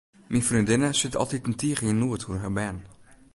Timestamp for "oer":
2.27-2.41